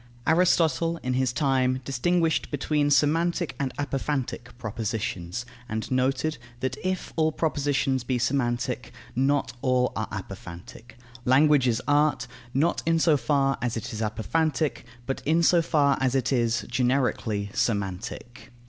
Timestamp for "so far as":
12.97-13.77, 15.43-16.15